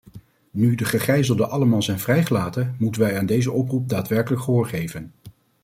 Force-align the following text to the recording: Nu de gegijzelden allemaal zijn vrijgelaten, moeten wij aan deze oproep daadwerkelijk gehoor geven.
Nu 0.51 0.75
de 0.75 0.85
gegijzelden 0.85 1.49
allemaal 1.49 1.81
zijn 1.81 1.99
vrijgelaten, 1.99 2.75
moeten 2.79 3.01
wij 3.01 3.17
aan 3.17 3.25
deze 3.25 3.51
oproep 3.51 3.89
daadwerkelijk 3.89 4.41
gehoor 4.41 4.65
geven. 4.67 5.13